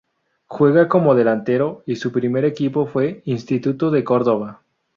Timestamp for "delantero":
1.13-1.83